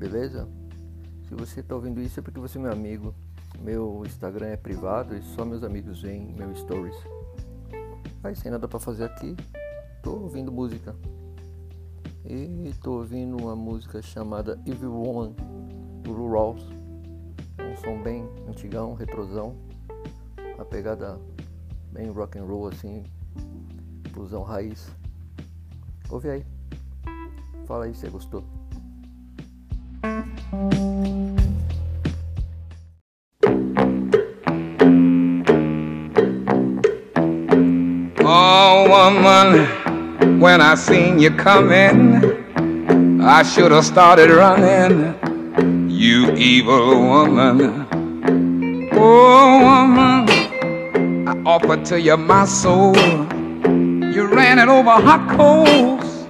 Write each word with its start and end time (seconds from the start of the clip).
beleza? 0.00 0.48
Se 1.28 1.34
você 1.34 1.60
está 1.60 1.74
ouvindo 1.74 2.00
isso 2.00 2.18
é 2.18 2.22
porque 2.22 2.40
você 2.40 2.56
é 2.56 2.62
meu 2.62 2.72
amigo. 2.72 3.14
Meu 3.60 4.02
Instagram 4.06 4.46
é 4.46 4.56
privado 4.56 5.14
e 5.14 5.20
só 5.20 5.44
meus 5.44 5.62
amigos 5.62 6.00
veem 6.00 6.32
meu 6.32 6.56
stories. 6.56 6.96
Aí 8.24 8.34
sem 8.34 8.50
nada 8.50 8.66
para 8.66 8.78
fazer 8.78 9.04
aqui, 9.04 9.36
tô 10.02 10.12
ouvindo 10.12 10.50
música. 10.50 10.96
E 12.24 12.72
tô 12.82 12.92
ouvindo 12.92 13.36
uma 13.36 13.54
música 13.54 14.00
chamada 14.00 14.58
Evil 14.64 14.92
Woman 14.92 15.34
do 16.02 16.12
Lou 16.12 16.30
Rawls. 16.30 16.66
É 17.58 17.62
um 17.64 17.76
som 17.76 18.02
bem 18.02 18.26
antigão, 18.48 18.94
retrosão. 18.94 19.54
A 20.58 20.64
pegada 20.64 21.20
bem 21.92 22.10
rock 22.10 22.38
and 22.38 22.44
roll 22.44 22.68
assim, 22.68 23.02
blusão 24.12 24.42
raiz. 24.42 24.90
Ouve 26.08 26.30
aí. 26.30 26.46
Fala 27.66 27.84
aí 27.84 27.94
se 27.94 28.00
você 28.00 28.10
gostou. 28.10 28.59
Oh, 38.32 38.86
woman, 38.88 40.38
when 40.38 40.60
I 40.60 40.76
seen 40.76 41.18
you 41.18 41.32
coming, 41.32 42.22
I 43.20 43.42
should 43.42 43.72
have 43.72 43.84
started 43.84 44.30
running. 44.30 45.90
You 45.90 46.30
evil 46.36 47.08
woman. 47.08 47.88
Oh, 48.92 49.58
woman, 49.64 51.26
I 51.26 51.42
offered 51.44 51.84
to 51.86 52.00
you 52.00 52.16
my 52.16 52.44
soul. 52.44 52.94
You 52.94 54.28
ran 54.28 54.60
it 54.60 54.68
over 54.68 54.90
hot 54.90 55.28
coals. 55.36 56.28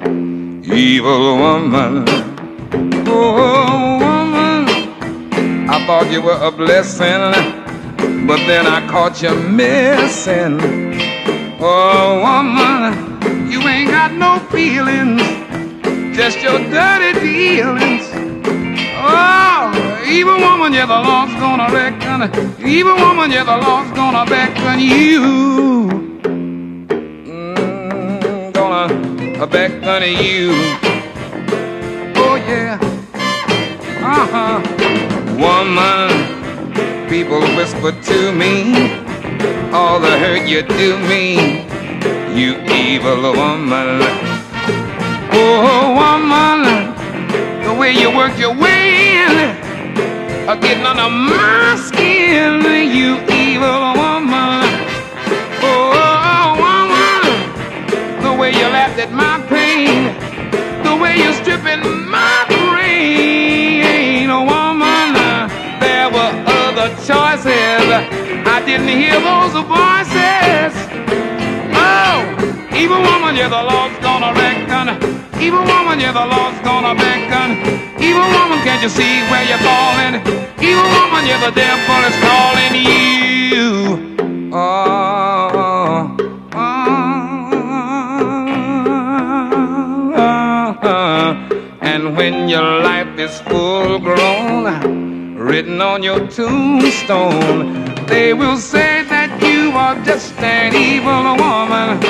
Evil 0.66 1.36
woman. 1.36 2.08
Oh, 3.08 3.98
woman, 4.00 5.68
I 5.68 5.84
thought 5.86 6.10
you 6.10 6.22
were 6.22 6.40
a 6.40 6.50
blessing, 6.50 8.26
but 8.26 8.38
then 8.46 8.66
I 8.66 8.88
caught 8.88 9.20
you 9.20 9.34
missing. 9.34 10.89
Oh, 11.62 12.20
woman, 12.22 13.50
you 13.52 13.60
ain't 13.68 13.90
got 13.90 14.14
no 14.14 14.38
feelings, 14.48 15.20
just 16.16 16.40
your 16.40 16.58
dirty 16.58 17.20
dealings. 17.20 18.08
Oh, 18.96 20.02
evil 20.08 20.38
woman, 20.38 20.72
yeah, 20.72 20.86
the 20.86 20.98
Lord's 20.98 21.34
gonna 21.34 21.70
reckon. 21.70 22.32
Evil 22.66 22.96
woman, 22.96 23.30
yeah, 23.30 23.44
the 23.44 23.58
Lord's 23.58 23.90
gonna 23.92 24.24
beckon 24.24 24.80
you. 24.80 25.88
Mm, 27.28 28.54
gonna 28.54 29.46
beckon 29.46 30.02
you. 30.24 30.52
Oh, 32.16 32.36
yeah. 32.36 32.78
Uh-huh. 34.00 34.62
Woman, 35.36 36.08
people 37.10 37.40
whisper 37.54 37.92
to 37.92 38.32
me 38.32 38.99
all 39.72 40.00
the 40.00 40.18
hurt 40.18 40.48
you 40.48 40.62
do 40.62 40.98
me, 41.08 41.62
you 42.34 42.60
evil 42.66 43.22
woman. 43.32 44.00
Oh, 45.32 45.94
woman, 46.00 46.60
the 47.64 47.74
way 47.74 47.92
you 47.92 48.14
work 48.14 48.38
your 48.38 48.54
way 48.54 49.16
in, 49.24 49.32
uh, 50.48 50.56
getting 50.56 50.84
under 50.84 51.08
my 51.08 51.76
skin, 51.76 52.62
you 52.92 53.29
didn't 68.70 68.94
hear 69.02 69.18
those 69.18 69.52
voices. 69.66 70.72
Oh, 71.74 72.22
evil 72.72 73.02
woman, 73.02 73.34
yeah, 73.34 73.48
the 73.48 73.62
Lord's 73.70 73.98
gonna 73.98 74.32
reckon. 74.32 74.86
Evil 75.42 75.64
woman, 75.64 75.98
yeah, 75.98 76.12
the 76.12 76.24
Lord's 76.24 76.60
gonna 76.60 76.94
beckon. 76.94 77.50
Evil 78.00 78.28
woman, 78.36 78.60
can't 78.62 78.80
you 78.80 78.88
see 78.88 79.22
where 79.30 79.42
you're 79.50 79.58
falling? 79.58 80.22
Evil 80.62 80.88
woman, 80.98 81.26
yeah, 81.26 81.40
the 81.46 81.50
devil 81.50 82.00
is 82.10 82.16
calling 82.28 82.74
you. 82.86 83.66
Oh, 84.54 86.16
oh, 86.54 86.68
oh, 90.84 91.30
and 91.80 92.16
when 92.16 92.48
your 92.48 92.82
life 92.82 93.18
is 93.18 93.40
full 93.40 93.98
grown, 93.98 95.34
written 95.34 95.80
on 95.80 96.04
your 96.04 96.20
tombstone, 96.28 97.89
they 98.10 98.34
will 98.34 98.58
say 98.58 99.04
that 99.04 99.30
you 99.40 99.70
are 99.70 99.94
just 100.04 100.34
an 100.40 100.74
evil 100.74 101.22
woman. 101.38 102.00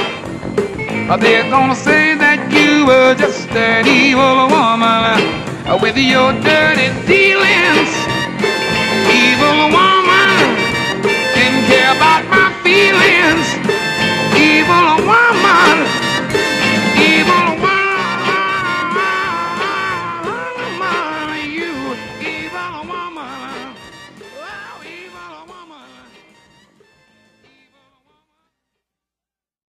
They're 1.20 1.48
gonna 1.50 1.76
say 1.76 2.14
that 2.14 2.40
you 2.50 2.86
were 2.86 3.14
just 3.14 3.50
an 3.50 3.86
evil 3.86 4.48
woman 4.48 5.20
with 5.82 5.98
your 5.98 6.32
dirty 6.40 6.88
dealings. 7.06 7.92
Evil 9.12 9.68
woman. 9.76 9.89